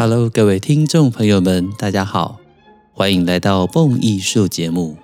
[0.00, 2.38] Hello，各位听众朋友们，大家好，
[2.92, 4.96] 欢迎来到蹦艺术节目。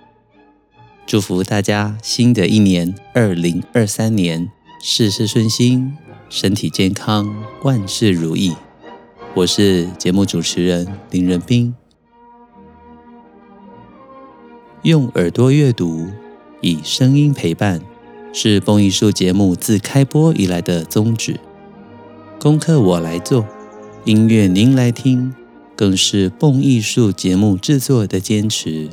[1.04, 5.96] 祝福大家新的一年二零二三年事事顺心，
[6.30, 8.54] 身体健康，万事如意。
[9.34, 11.74] 我是节目主持人林仁斌。
[14.82, 16.06] 用耳朵阅读，
[16.60, 17.80] 以声音陪伴，
[18.32, 21.40] 是蹦艺术节目自开播以来的宗旨。
[22.38, 23.44] 功课我来做。
[24.06, 25.34] 音乐您来听，
[25.74, 28.90] 更是蹦艺术节目制作的坚持。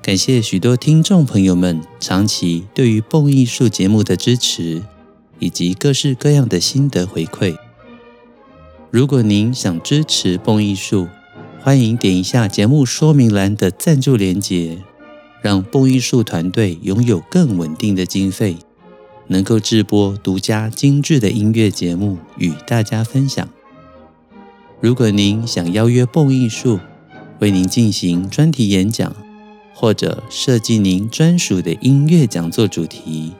[0.00, 4.80] 感谢许多听众朋友们长期对于蹦艺术节目的支持，
[5.40, 7.56] 以及各式各样的心得回馈。
[8.92, 11.08] 如果您想支持蹦艺术，
[11.60, 14.78] 欢迎点一下节目说明栏的赞助连结，
[15.42, 18.56] 让蹦艺术团队拥有更稳定的经费，
[19.26, 23.48] 能够制播独家精致的音乐节目与大家分享。
[24.80, 26.80] 如果您想邀约蹦艺术
[27.38, 29.14] 为您进行专题演讲，
[29.74, 33.34] 或者设计您专属的音乐讲座主题，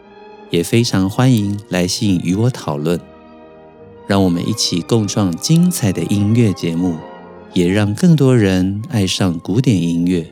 [0.50, 3.00] 也非常欢迎来信与我讨论。
[4.06, 6.96] 让我们一起共创精彩的音乐节目，
[7.54, 10.30] 也让更多人爱上古典音乐。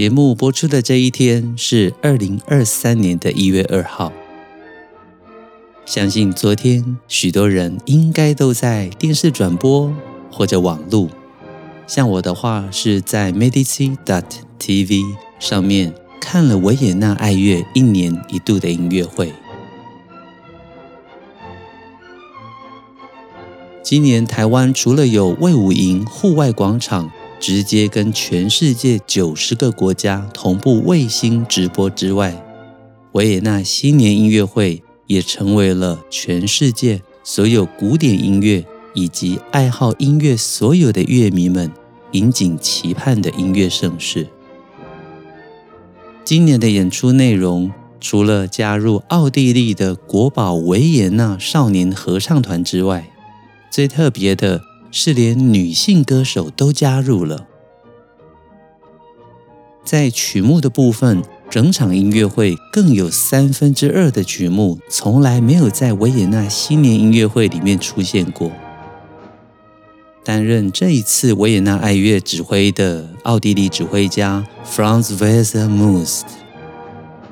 [0.00, 4.10] 节目播出的这一天是二零二三年的一月二号。
[5.84, 9.94] 相信昨天许多人应该都在电视转播
[10.32, 11.10] 或者网路，
[11.86, 15.04] 像我的话是在 Medici.tv
[15.38, 19.30] 上面看了维也纳爱乐一年一度的音乐会。
[23.82, 32.44] 今年台湾除了有卫武营户外广场，直接跟全世界九十个国家同步卫星直播之外，
[33.12, 38.62] 维也纳新年音乐会也成为了全世界所有古典音乐
[38.92, 41.72] 以及爱好音乐所有的乐迷们
[42.12, 44.28] 引颈期盼的音乐盛事。
[46.22, 53.10] 今年的演出内容，除了加入奥地利的国宝维也纳少年合唱团之外，
[53.72, 54.69] 最特别的。
[54.90, 57.46] 是连女性歌手都加入了。
[59.84, 68.52] 在曲目的部分，整场音乐会更有三分之二的曲目从来没有在维也纳新年音乐会里面出现过。
[70.22, 76.20] 担任这一次维也纳爱乐指挥的奥地利指挥家 Franz Wassermuth，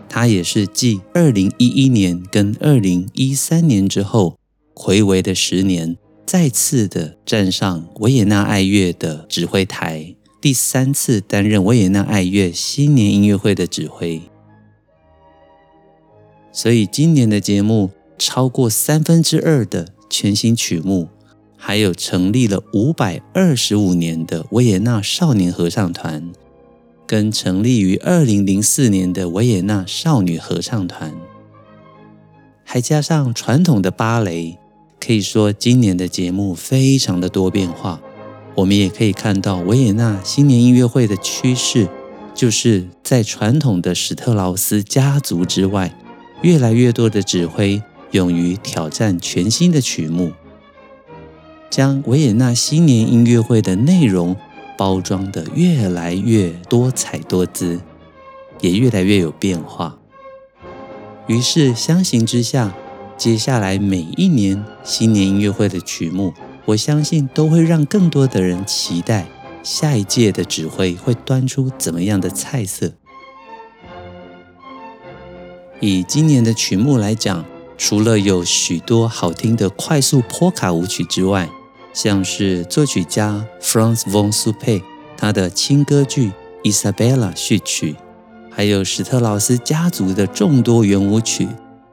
[0.09, 4.39] 他也是继二零一一年跟二零一三年之后，
[4.75, 5.97] 回违的十年。
[6.28, 14.21] 再次的站上维也纳爱乐的指挥台，第三次担任维也纳爱乐新年音乐会的指挥，
[16.53, 17.88] 所以今年的节目
[18.19, 21.09] 超过三分之二的全新曲目，
[21.56, 26.31] 还有成立了五百二十五年的维也纳少年合唱团，
[27.06, 31.15] 跟成立于二零零四年的维也纳少女合唱团，
[32.65, 34.58] 还加上传统的芭蕾。
[35.01, 38.01] 可以说，今年的节目非常的多变化。
[38.57, 41.89] 我们也可以看到维也纳新年音乐会的趋势，
[42.35, 45.97] 就是在传统的史特劳斯家族之外，
[46.43, 50.33] 越来越多的指挥勇于挑战全新的曲目，
[51.71, 54.37] 将维也纳新年音乐会的内容
[54.77, 57.81] 包装得越来越多彩多姿，
[58.61, 59.99] 也越来越有变化。
[61.29, 62.75] 于是相形之下，
[63.19, 66.33] 接下来每一年新年音乐会的曲目，
[66.65, 69.27] 我相信都会让更多的人期待
[69.65, 72.93] 下一届的指挥会端出怎么样的菜色。
[75.81, 77.44] 以今年的曲目来讲，
[77.76, 81.50] 除了有许多好听的快速波卡舞曲之外，
[81.93, 84.81] 像是作曲家 Franz von Suppé
[85.17, 86.31] 他的轻歌剧
[86.62, 87.97] 《Isabella》序曲，
[88.49, 91.49] 还有史特劳斯家族的众多圆舞曲。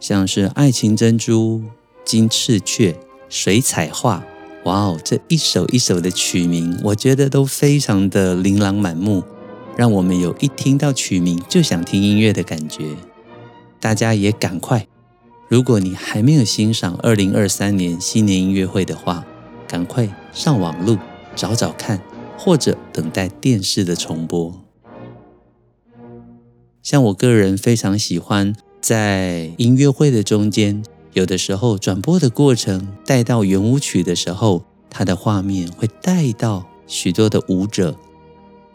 [0.07, 1.63] 像是爱情珍珠、
[2.05, 2.95] 金翅雀、
[3.27, 4.23] 水彩画，
[4.63, 4.99] 哇哦！
[5.03, 9.23] 这一首一首的曲名，我觉得都非常的琳琅满目，
[9.75, 12.95] 让我们有一听到曲名就想听音乐的感觉。
[13.79, 14.87] 大家也赶快，
[15.49, 19.25] 如果你还没有欣赏二零二三年新年音乐会的话，
[19.67, 20.99] 赶快上网路
[21.35, 21.99] 找找看，
[22.37, 24.53] 或者等待电视的重播。
[26.83, 28.53] 像我个人非常喜欢。
[28.85, 30.83] 在音乐会的中间
[31.13, 37.97] 有的时候转播的过程带到圆舞曲的时候，它的画面会带到许多的舞者，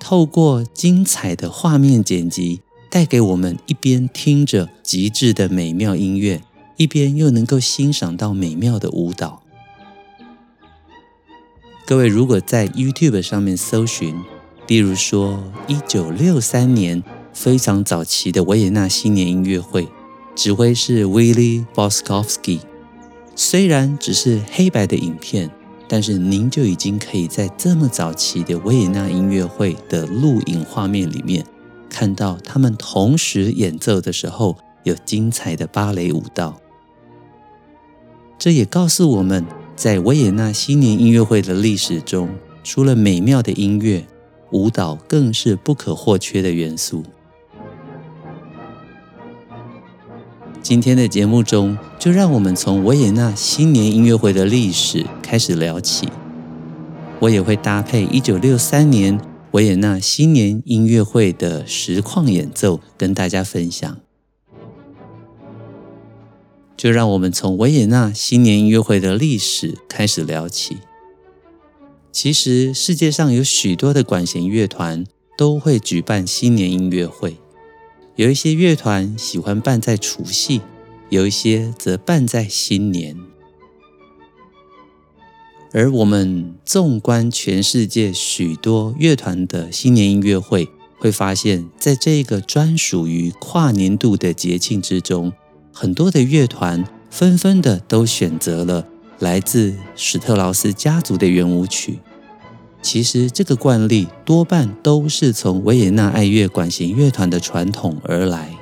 [0.00, 2.60] 透过精彩的画面剪辑，
[2.90, 6.42] 带给我们一边听着极致的美妙音乐，
[6.76, 9.44] 一边又能够欣赏到美妙的舞蹈。
[11.86, 14.16] 各位如果在 YouTube 上面搜寻，
[14.66, 17.00] 例如说一九六三年
[17.32, 19.86] 非常早期的维也纳新年音乐会，
[20.34, 22.60] 指挥是 Willy Boskovsky，
[23.36, 25.50] 虽然只是黑白的影片，
[25.86, 31.44] 但是您就已经可以在这么早期的维也纳音乐会的录影画面里面，
[31.90, 36.58] 看到他们同时演奏的时候有精彩的芭蕾舞蹈。
[38.38, 39.44] 这也告诉我们，
[39.76, 42.30] 在维也纳新年音乐会的历史中，
[42.64, 44.06] 除了美妙的音乐，
[44.52, 47.04] 舞蹈更是不可或缺的元素。
[50.70, 56.08] 今天的节目中，就让我们从维也纳新年音乐会的历史开始聊起。
[57.18, 59.20] 我也会搭配一九六三年
[59.50, 63.96] 维也纳新年音乐会的实况演奏，跟大家分享。
[66.76, 70.76] 就让我们从维也纳新年音乐会的历史开始聊起。
[72.12, 75.04] 其实，世界上有许多的管弦乐团
[75.36, 77.39] 都会举办新年音乐会。
[78.20, 80.60] 有一些乐团喜欢办在除夕，
[81.08, 83.16] 有一些则办在新年。
[85.72, 90.68] 而我们纵观全世界许多乐团的新年音乐会，
[90.98, 95.32] 会发现，在这个专属于跨年度的节庆之中，
[95.72, 98.86] 很多的乐团纷纷的都选择了
[99.18, 102.00] 来自史特劳斯家族的圆舞曲。
[102.82, 108.56] 其实这个惯例多半都是从维也纳爱乐管弦乐团的传统而来。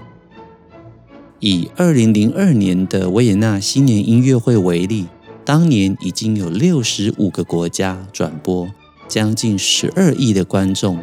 [1.41, 5.07] 以二零零二年的维也纳新年音乐会为例，
[5.45, 8.69] 当年已经有六十五个国家转播，
[9.07, 10.99] 将近十二亿的观众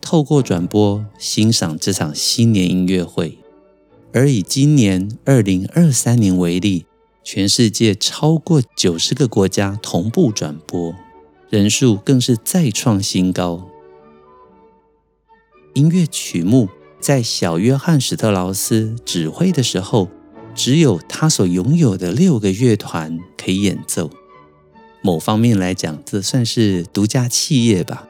[0.00, 3.38] 透过转播欣赏这场新年音乐会。
[4.12, 6.86] 而以今年二零二三年为例，
[7.22, 10.94] 全世界超过九十个国家同步转播。
[11.50, 13.68] 人数更是再创新高。
[15.74, 16.68] 音乐曲目
[17.00, 20.08] 在小约翰·史特劳斯指挥的时候，
[20.54, 24.10] 只有他所拥有的六个乐团可以演奏。
[25.02, 28.08] 某方面来讲，这算是独家企业吧。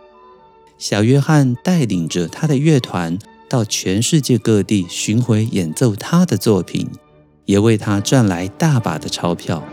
[0.78, 6.88] 小约翰带领着他的乐团到全世界各地巡回演奏他的作品，
[7.46, 9.66] 也为他赚来大把的钞票。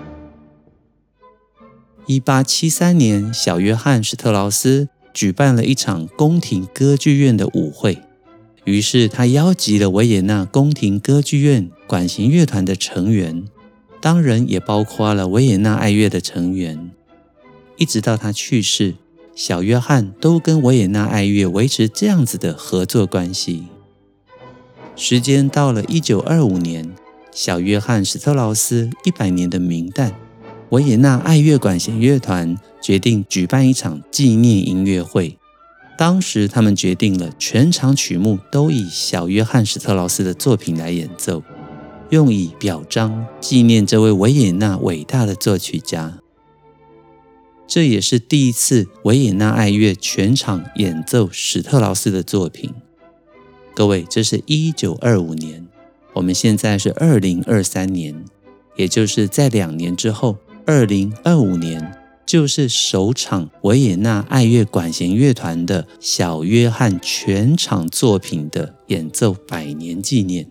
[2.07, 7.99] 一八七三年，小约翰·史特劳斯举办了一场宫廷歌剧院的舞会，
[8.65, 13.45] 于是他邀集了维也纳宫廷歌剧院管弦乐团的成员，
[14.01, 16.91] 当然也包括了维也纳爱乐的成员。
[17.77, 18.95] 一直到他去世，
[19.35, 23.65] 小约翰都跟维也纳爱乐维持这样子的合作关系。
[24.95, 26.91] 时间到了一九二五年，
[27.31, 30.15] 小约翰·史特劳斯一百年的冥诞。
[30.71, 35.37] 维也纳爱乐管弦乐团决定举办一场纪念音乐会。
[35.97, 41.43] 当时，他们决定了全场曲目都以小约翰·史特劳斯的作品来演奏，
[42.09, 46.19] 用以表彰纪念这位维也纳伟大的作曲家。
[47.67, 52.73] 这也是第一次维也纳爱乐全场演奏史特劳斯的作品。
[53.75, 55.67] 各位，这是一九二五年，
[56.13, 58.23] 我们现在是二零二三年，
[58.77, 60.37] 也就是在两年之后。
[60.73, 70.47] 二零二五年就是首场维也纳爱乐管弦乐团的小约翰全场作品的演奏百年纪念。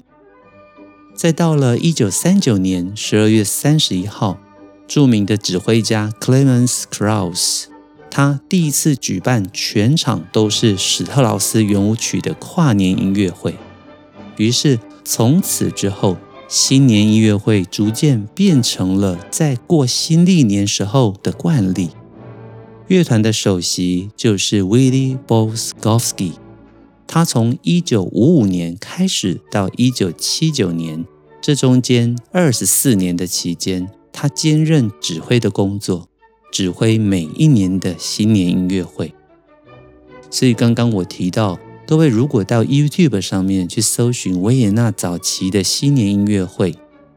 [1.15, 4.39] 再到了一九三九年十二月三十一号，
[4.87, 7.65] 著名的指挥家 Clemens Krauss，
[8.11, 13.55] 他第一次举办全场都是史特劳斯圆舞曲的跨年音乐会。
[14.37, 16.19] 于是从此之后。
[16.51, 21.91] 新年音乐会逐渐变成了在过新历年时候的惯例。
[22.89, 26.33] 乐团的首席就是 Willy Boskovsky，
[27.07, 31.05] 他从一九五五年开始到一九七九年，
[31.41, 36.09] 这中间二十四年的期间，他兼任指挥的工作，
[36.51, 39.15] 指挥每一年的新年音乐会。
[40.29, 41.61] 所以刚刚我提到。
[41.91, 46.73] 各位如果到 YouTube 上面去搜寻维也纳早期的新年音乐会，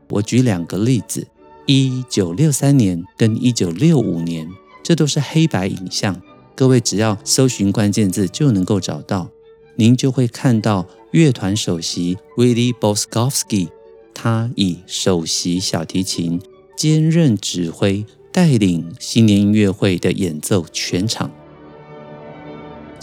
[0.10, 1.27] 我举两个例子：
[1.68, 4.50] 一九六三年跟一九六五年，
[4.82, 6.20] 这都是黑白影像。
[6.56, 9.30] 各位只要搜寻关键字就能够找到，
[9.75, 13.68] 您就会看到乐团首席 Willy Boskovsky
[14.12, 16.42] 他以首席小提琴
[16.75, 21.30] 兼任指挥，带领新年音乐会的演奏全场。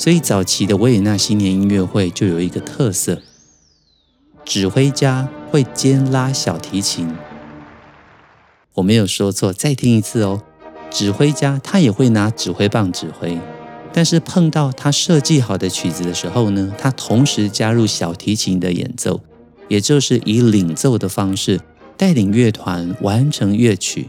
[0.00, 3.20] 所以早期的维也纳新年音乐会就有一个特色：
[4.46, 7.14] 指挥家会兼拉小提琴。
[8.76, 10.42] 我没有说错，再听一次哦。
[10.90, 13.38] 指挥家他也会拿指挥棒指挥，
[13.92, 19.20] 但是碰到他设计好的曲子的时候呢，他同时加入小提琴的演奏，
[19.68, 21.60] 也就是以领奏的方式
[21.98, 24.08] 带领乐团完成乐曲。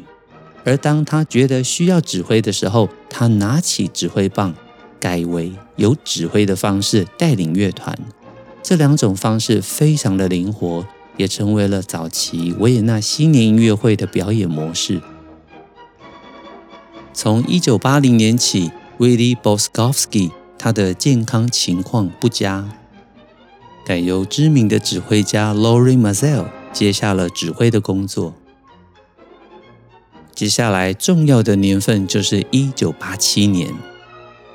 [0.64, 4.56] 而当他觉得需要指挥的时候，他拿起指挥棒，
[5.02, 7.98] 改为有指挥的方式带领乐团。
[8.64, 10.86] 这两种方式非常的灵活。
[11.18, 15.02] 也成为了早期维也纳新年音乐会的表演模式。
[17.14, 22.70] 从一九八零年起，Willy Boskovsky 他的健康情况不佳，
[23.86, 28.34] 改由知名的指挥家 Lori Mazel 接下了指挥的工作。
[30.34, 33.72] 接下来重要的年份就是一九八七年。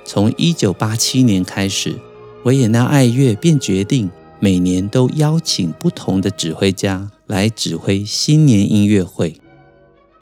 [0.06, 1.98] 从一九八七年开始，
[2.44, 4.10] 维也纳爱乐便决定。
[4.38, 9.40] 每年都邀请不同的指挥家来指挥新年音乐会，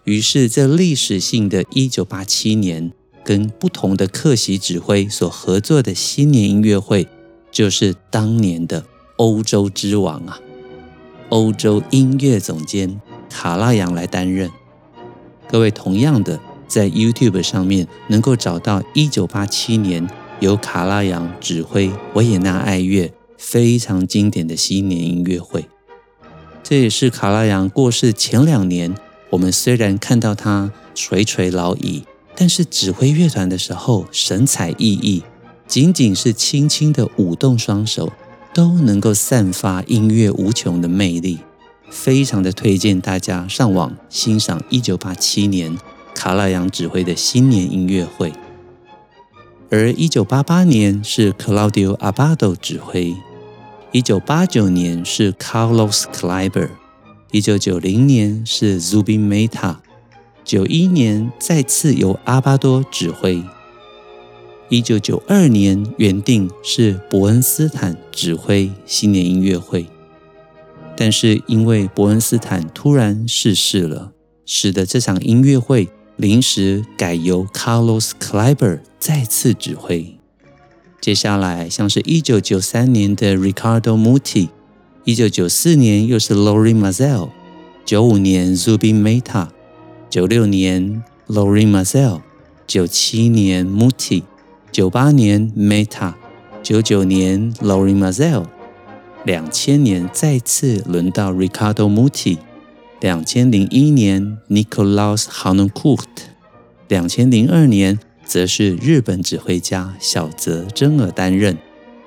[0.04, 2.92] 于是这历史性的一九八七年，
[3.24, 7.08] 跟不同的客席指挥所合作的新年音乐会，
[7.50, 8.84] 就是当年的
[9.16, 10.38] 欧洲之王啊，
[11.30, 14.48] 欧洲音乐总监卡拉扬来担任。
[15.48, 16.38] 各位同样的，
[16.74, 23.12] 在 YouTube 上面能够找到1987年由卡拉扬指挥维也纳爱乐。
[23.38, 25.68] 非常经典的新年音乐会，
[26.64, 28.92] 这也是卡拉扬过世前两年，
[29.30, 32.02] 我们虽然看到他垂垂老矣，
[32.34, 35.22] 但是指挥乐团的时候神采奕奕，
[35.68, 38.12] 仅仅是轻轻的舞动双手，
[38.52, 41.38] 都能够散发音乐无穷的魅力。
[41.90, 45.78] 非常的推荐大家上网欣赏一九八七年
[46.24, 48.32] 卡拉扬指挥的新年音乐会。
[49.68, 53.14] 而一九八八年是 Claudio Abbado 指挥，
[53.92, 56.70] 一九八九年是 Carlos Kleiber，
[57.30, 59.76] 一九九零年是 Zubin Mehta，
[60.42, 63.44] 九一年再次由阿巴多指挥，
[64.70, 69.84] 一九九二年原定是伯恩斯坦指挥新年音乐会，
[70.96, 74.12] 但是因为伯恩斯坦突然逝世了，
[74.46, 75.90] 使得这场音乐会。
[76.16, 80.16] 临时改由 Carlos Kleiber 再次指挥。
[81.00, 84.48] 接下来像是一九九三年的 Ricardo Muti，
[85.04, 87.30] 一九九四年又是 Lori Mazel，
[87.84, 89.48] 九五年 Zubin Mehta，
[90.08, 92.22] 九六年 Lori Mazel，
[92.66, 94.22] 九七年 Muti，
[94.70, 96.14] 九八年 Mehta，
[96.62, 98.46] 九九年 Lori Mazel，
[99.24, 102.38] 两千年再次轮到 Ricardo Muti。
[103.04, 106.06] 两千零一年，Nikolaus Harnoncourt；
[106.88, 111.58] 两千零二年，则是日本指挥家小泽征尔担任。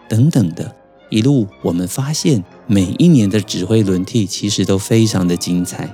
[0.09, 0.75] 等等的
[1.11, 5.93] 一路，我们发现每一年的指挥轮替其实都非常的精彩。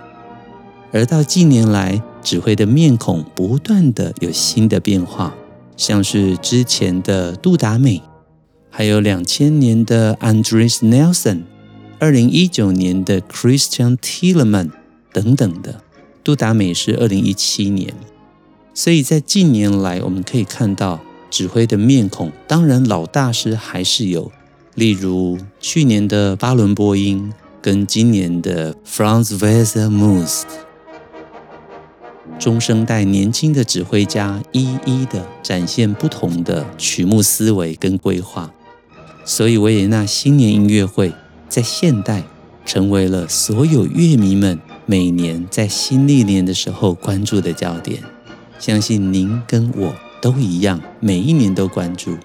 [0.94, 5.36] 而到近年来，指挥的面孔不断的有新的变化，
[5.76, 8.02] 像是之前的杜达美，
[8.70, 11.42] 还有两千年的 Andris Nelson，
[12.00, 14.70] 二零一九年的 Christian Tilman。
[15.14, 15.82] 等等的，
[16.24, 17.94] 杜达美是二零一七年，
[18.74, 24.32] 所以在近年来，我们可以看到指挥的面孔，当然老大师还是有，
[24.74, 30.42] 例如去年的巴伦波因跟今年的 Franz Wettermuth，
[32.40, 38.52] 中生代年轻的指挥家一一的展现不同的曲目思维跟规划，
[39.24, 41.14] 所以维也纳新年音乐会
[41.48, 42.24] 在现代
[42.66, 44.60] 成为了所有乐迷们。
[44.86, 48.04] 每年在新历年的时候关注的焦点，
[48.60, 52.18] 相信您跟我都一样，每一年都关注。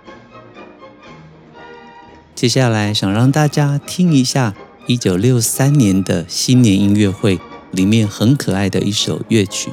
[2.35, 4.55] 接下来想让大家听一下
[4.87, 7.39] 一九六三年的新年音乐会
[7.71, 9.71] 里面很可爱的一首乐曲，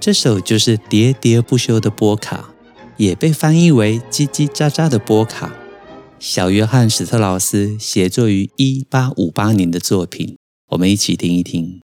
[0.00, 2.50] 这首就是喋喋不休的波卡，
[2.96, 5.54] 也被翻译为叽叽喳喳的波卡。
[6.18, 10.36] 小约翰史特劳斯写作于一八五八年的作品。
[10.74, 11.83] 我们一起听一听。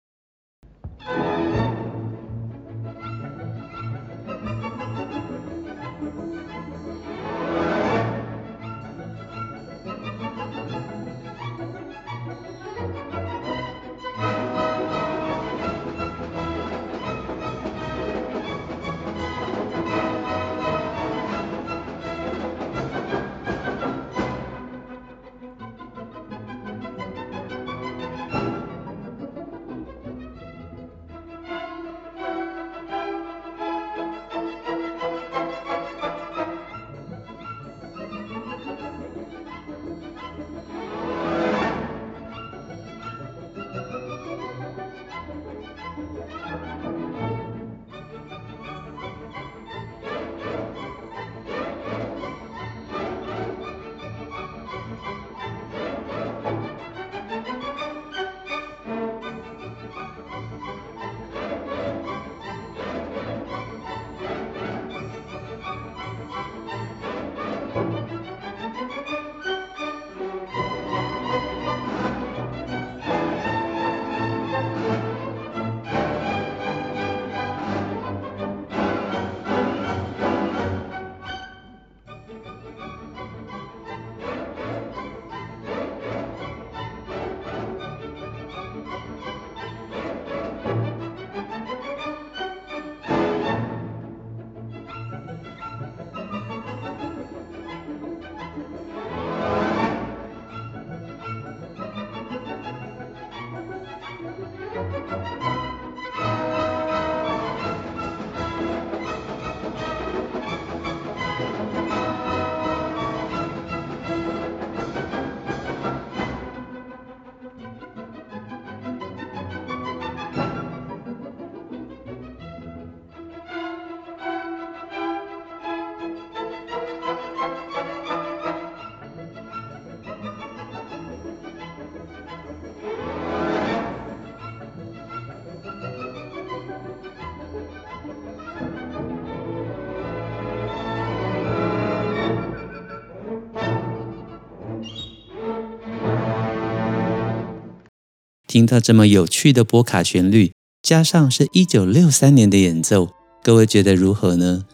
[148.51, 150.51] 听到这么有趣的波卡旋律，
[150.83, 153.07] 加上是一九六三年的演奏，
[153.41, 154.65] 各位觉得如何呢？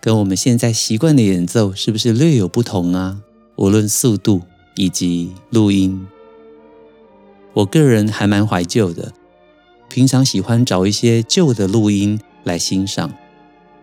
[0.00, 3.20] 跟我们现在习惯的演奏是不是略有不同啊？
[3.56, 4.40] 无论速度
[4.74, 6.06] 以及录音，
[7.52, 9.12] 我个人还蛮怀旧的，
[9.90, 13.12] 平常喜欢找一些旧的录音来欣赏，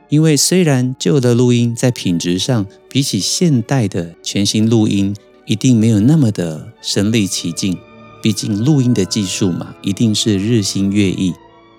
[0.10, 5.16] 因为虽然旧的录音在品质上比起现代的全新录音
[5.48, 7.78] 一定没有那么的身临其境，
[8.22, 11.34] 毕竟录音的技术嘛，一定是日新月异，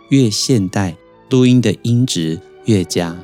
[0.09, 0.97] 越现代
[1.29, 3.17] 录音的音质越佳。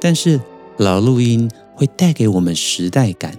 [0.00, 0.40] 但是
[0.78, 3.36] 老录音会带给我们时代感，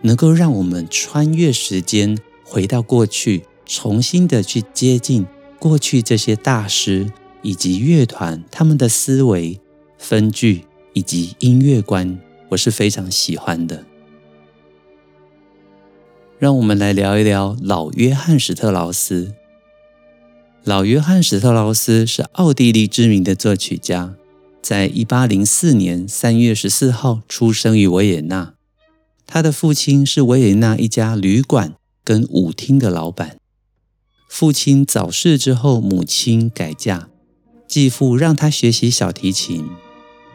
[0.00, 5.24] 能够让我们穿越时间，回到过去，重新的去接近
[5.60, 9.60] 过去这些大师以及乐团他们的思维、
[9.96, 13.86] 分句以及音乐观，我是非常喜欢的。
[16.42, 19.32] 让我们来聊一聊老约翰·史特劳斯。
[20.64, 24.16] 老约翰·史特劳斯是奥地利知名的作曲家。
[24.60, 28.54] 在一八零四年三月十四号出生于维也纳，
[29.24, 33.36] 他的父亲是维也纳一家旅馆跟舞厅的老板。
[34.28, 37.06] 父亲早逝之后，母亲改嫁，
[37.68, 39.68] 继父让他学习小提琴。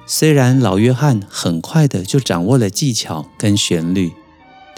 [0.05, 4.13] 虽然老约翰很快的就掌握了技巧跟旋律，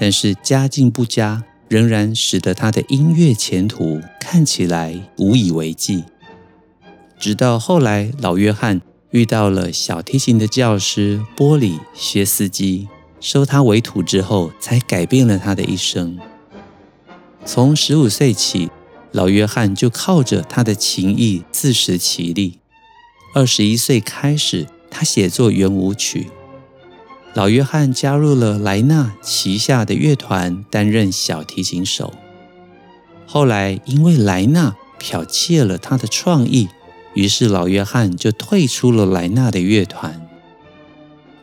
[0.01, 6.05] 但是家境不佳，仍然使得他的音乐前途看起来无以为继。
[7.19, 8.79] 直到后来，老约翰。
[9.11, 12.87] 遇到了小提琴的教师波里薛斯基，
[13.19, 16.19] 收他为徒之后，才改变了他的一生。
[17.43, 18.69] 从十五岁起，
[19.11, 22.59] 老约翰就靠着他的琴艺自食其力。
[23.33, 26.29] 二十一岁开始，他写作圆舞曲。
[27.33, 32.13] 老约翰加入了莱纳旗下的乐团，担任小提琴手。
[33.25, 36.69] 后来，因为莱纳剽窃了他的创意。
[37.15, 40.21] 于是老约翰就退出了莱纳的乐团。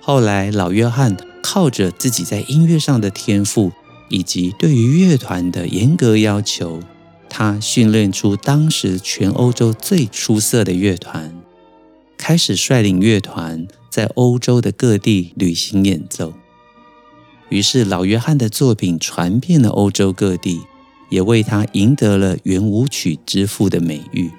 [0.00, 3.72] 后来老约翰靠着自己在音乐上的天赋，
[4.08, 6.80] 以及对于乐团的严格要求，
[7.28, 11.35] 他训练出当时全欧洲最出色的乐团，
[12.16, 16.32] 开始率领乐团在欧洲的各地旅行演奏。
[17.48, 20.62] 于是老约翰的作品传遍了欧洲各地，
[21.10, 24.30] 也为他赢得了圆舞曲之父的美誉。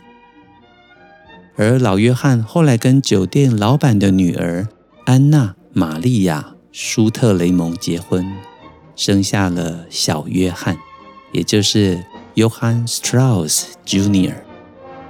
[1.56, 4.68] 而老约翰后来跟酒店老板的女儿
[5.06, 8.32] 安娜·玛利亚·舒特雷蒙结婚，
[8.96, 10.78] 生下了小约翰，
[11.32, 12.04] 也就是
[12.36, 14.36] Johann Strauss Jr.，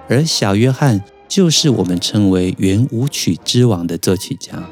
[0.08, 4.68] 而小约翰就是我们称为圆舞曲之王的作曲家。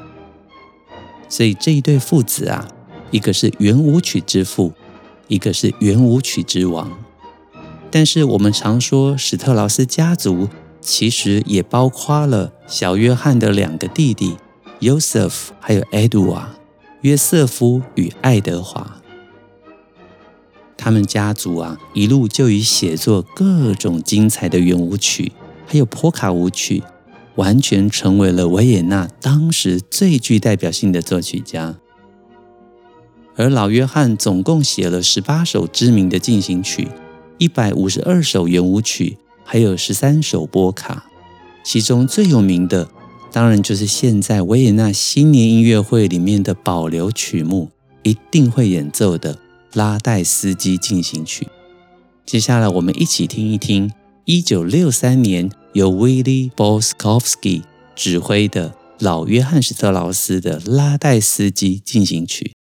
[1.30, 2.68] 所以这一对父子啊，
[3.12, 4.74] 一个是圆舞曲之父，
[5.28, 6.92] 一个是圆舞曲之王。
[7.90, 10.50] 但是我们常说史特劳斯家族。
[10.88, 14.38] 其实也包括了小约翰的两个弟弟
[14.82, 16.46] 约瑟夫，还有 Edward，，
[17.02, 19.02] 约瑟夫与爱德华。
[20.78, 25.32] 他们家族啊，一路就以写作各种精彩的圆舞曲，
[25.66, 26.84] 还有波卡舞曲，
[27.36, 31.76] 完全成为了维也纳当时最具代表性的作曲家。
[33.36, 36.88] 而老约翰总共写了十八首知名的进行曲，
[37.38, 39.18] 一百五十二首圆舞曲。
[39.48, 41.06] 还有十三首波卡，
[41.64, 42.90] 其中最有名的
[43.32, 47.70] 当然就是现在维也纳新年音乐会里面的保留曲目，
[48.02, 49.38] 一定会演奏的
[49.74, 51.48] 拉代斯基进行曲。
[52.26, 53.92] 接下来我们一起听一听
[54.28, 57.62] 一九六三年由 Willy Boskovsky
[57.96, 62.54] 指挥的老约翰·史特劳斯的拉戴斯基进行曲。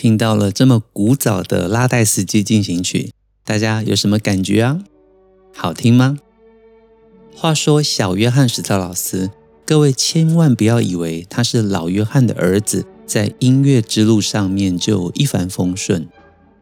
[0.00, 3.12] 听到了这么古早的拉代斯基进行曲，
[3.44, 4.78] 大家有什么感觉啊？
[5.54, 6.18] 好听吗？
[7.36, 9.30] 话说小约翰史特劳斯，
[9.66, 16.08] 各位千万不要以为他是老约翰的儿子，在音乐之路上面就一帆风顺。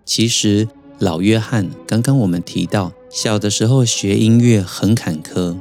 [0.05, 0.66] 其实
[0.98, 5.57] 老约翰刚刚我们提到，小的时候学音乐很坎坷，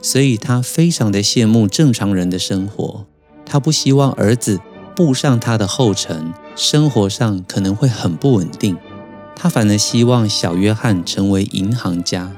[0.00, 3.04] 所以他非常的羡慕正常人的生活，
[3.44, 4.60] 他不希望儿子
[4.94, 8.76] 步上他的后尘，生活上可能会很不稳定，
[9.34, 12.32] 他反而希望小约翰成为银行家。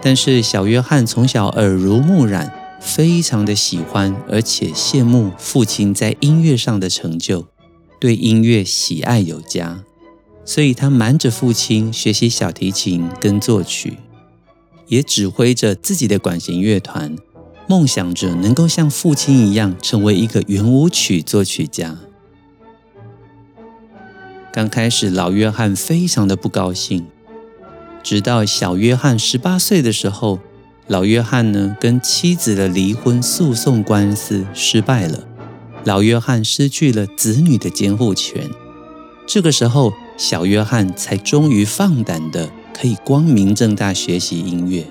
[0.00, 7.46] 但是小约翰从小耳濡目染，非常的喜欢，而且羡慕父亲在音乐上的成就，
[8.00, 9.84] 对音乐喜爱有加，
[10.44, 13.98] 所以他瞒着父亲学习小提琴跟作曲，
[14.88, 17.16] 也指挥着自己的管弦乐团，
[17.72, 21.96] 梦想着能够像父亲一样成为一个圆舞曲作曲家。
[24.52, 27.06] 刚开始，老约翰非常的不高兴。
[28.02, 30.38] 直到小约翰十八岁的时候，
[30.86, 35.26] 老约翰呢跟妻子的离婚诉讼官司失败了，
[35.84, 38.50] 老约翰失去了子女的监护权。
[39.26, 44.84] 这个时候，小约翰才终于放胆的可以光明正大学习音乐。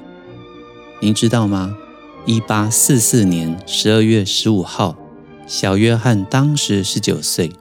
[0.99, 1.77] 您知道吗？
[2.25, 4.95] 一八四四年十二月十五号，
[5.47, 7.51] 小约翰当时十九岁，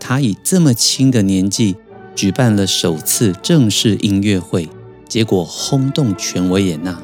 [0.00, 1.76] 他以这么轻的年纪
[2.16, 4.68] 举办了首次正式音乐会。
[5.08, 7.00] 结果轰动全维也纳。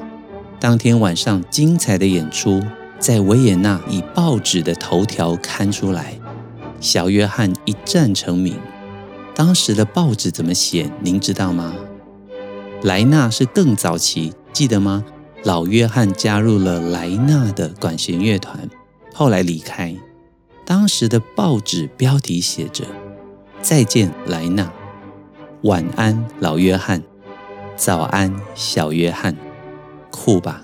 [0.61, 2.63] 当天晚上精彩的演出
[2.99, 6.19] 在维也纳以报纸的头条刊出来，
[6.81, 8.57] 小约翰一战成名。
[9.35, 10.91] 当时的报纸怎么写？
[11.01, 11.75] 您知道吗？
[12.83, 15.05] 莱纳是更早期，记得吗？
[15.47, 18.69] 老约翰加入了莱纳的管弦乐团，
[19.15, 19.95] 后来离开。
[20.65, 22.85] 当时的报纸标题写着
[23.63, 24.65] ：“再见，莱纳；
[25.63, 27.01] 晚安，老约翰。”
[27.77, 29.37] 早安，小约翰，
[30.11, 30.63] 酷吧？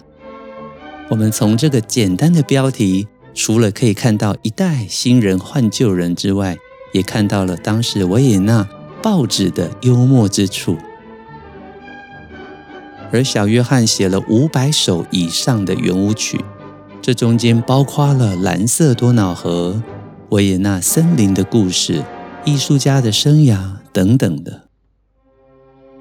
[1.10, 6.58] 我们从这个简单的标题，除了可以看到一代新人换旧人之外，
[6.90, 8.68] 也看到了当时维也纳
[9.00, 10.76] 报纸的幽默之处。
[13.12, 16.42] 而小约翰写了五百首以上的圆舞曲，
[17.02, 19.82] 这中间包括了《蓝色多瑙河》、
[20.30, 22.02] 维也纳森林的故事、
[22.44, 24.62] 艺术家的生涯等等的。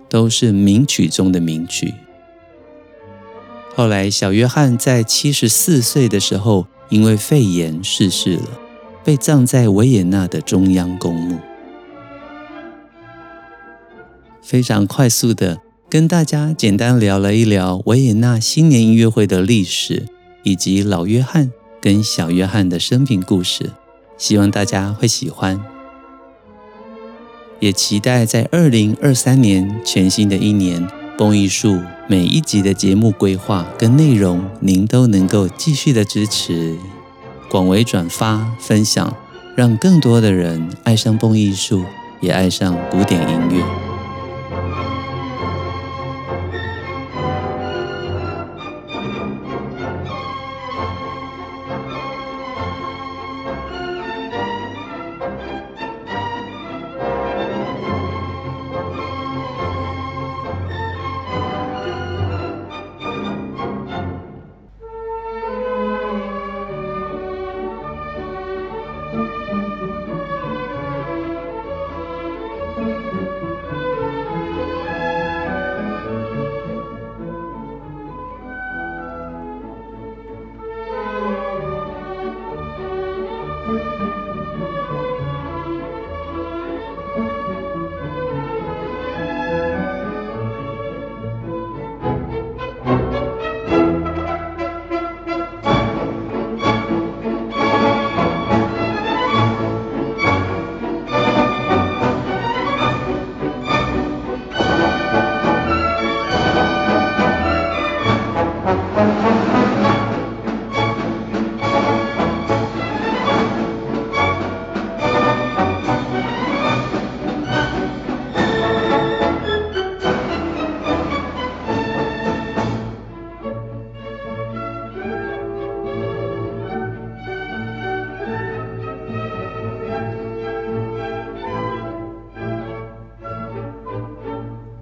[0.08, 1.94] 都是名曲中的名曲。
[3.74, 8.60] 后来，小约翰在七十四岁的时候，因为肺炎逝世了，
[9.06, 11.40] 被葬在维也纳的中央公墓。
[14.42, 15.60] 非常快速的
[15.92, 20.06] 跟大家简单聊了一聊维也纳新年音乐会的历史，
[20.42, 21.52] 以及老约翰
[21.82, 23.72] 跟小约翰的生平故事，
[24.18, 25.60] 希望大家会喜欢。
[27.60, 36.78] 也期待在二零二三年全新的一年，蹦艺术每一集的节目规划跟内容，您都能够继续的支持，
[37.50, 39.14] 广为转发分享，
[39.58, 41.84] 让更多的人爱上蹦艺术，
[42.22, 43.81] 也爱上古典音乐。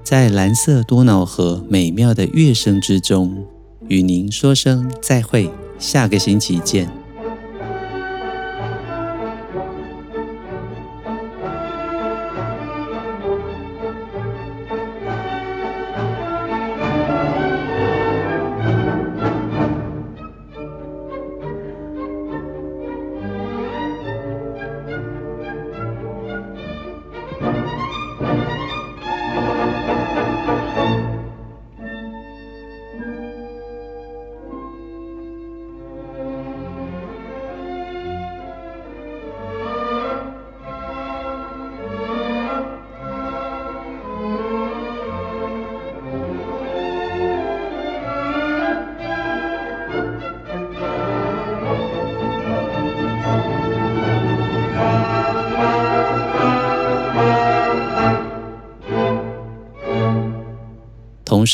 [0.10, 3.45] 在蓝色多瑙河美妙的乐声之中，
[3.89, 6.99] 与您说声再会，下个星期见。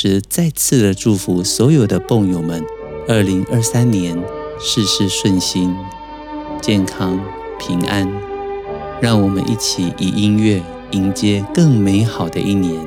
[0.07, 2.63] 时再次的祝福所有的蹦友们，
[3.07, 4.15] 二零二三年
[4.59, 5.75] 事事顺心，
[6.61, 7.19] 健康
[7.57, 8.07] 平安。
[9.01, 12.79] 让我们一起以音乐迎接更美好的一年，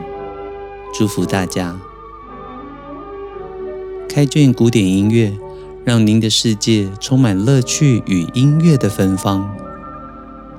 [0.95, 1.77] 祝福大家。
[4.09, 5.37] 开卷古典音乐，
[5.85, 9.53] 让您的世界充满乐趣与音乐的芬芳。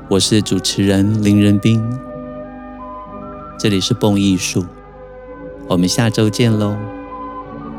[0.09, 1.81] 我是主持人林仁斌，
[3.57, 4.65] 这里是蹦艺术，
[5.69, 6.75] 我们下周见喽，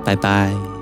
[0.05, 0.80] 拜拜。